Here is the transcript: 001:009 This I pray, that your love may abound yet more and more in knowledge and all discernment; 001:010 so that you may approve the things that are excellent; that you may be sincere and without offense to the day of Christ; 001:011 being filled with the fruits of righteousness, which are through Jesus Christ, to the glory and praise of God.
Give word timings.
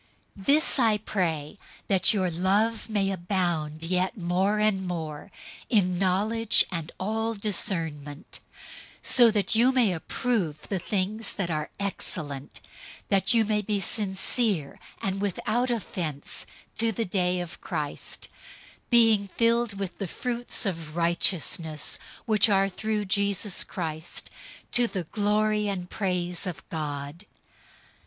001:009 0.35 0.45
This 0.47 0.79
I 0.79 0.97
pray, 0.97 1.59
that 1.87 2.11
your 2.11 2.31
love 2.31 2.89
may 2.89 3.11
abound 3.11 3.83
yet 3.83 4.17
more 4.17 4.57
and 4.57 4.87
more 4.87 5.29
in 5.69 5.99
knowledge 5.99 6.65
and 6.71 6.91
all 6.99 7.35
discernment; 7.35 8.39
001:010 8.95 8.99
so 9.07 9.29
that 9.29 9.53
you 9.53 9.71
may 9.71 9.93
approve 9.93 10.67
the 10.69 10.79
things 10.79 11.33
that 11.33 11.51
are 11.51 11.69
excellent; 11.79 12.61
that 13.09 13.35
you 13.35 13.45
may 13.45 13.61
be 13.61 13.79
sincere 13.79 14.79
and 15.03 15.21
without 15.21 15.69
offense 15.69 16.47
to 16.79 16.91
the 16.91 17.05
day 17.05 17.39
of 17.39 17.61
Christ; 17.61 18.27
001:011 18.85 18.89
being 18.89 19.27
filled 19.27 19.77
with 19.79 19.99
the 19.99 20.07
fruits 20.07 20.65
of 20.65 20.95
righteousness, 20.95 21.99
which 22.25 22.49
are 22.49 22.69
through 22.69 23.05
Jesus 23.05 23.63
Christ, 23.63 24.31
to 24.71 24.87
the 24.87 25.03
glory 25.03 25.67
and 25.67 25.91
praise 25.91 26.47
of 26.47 26.67
God. 26.69 27.27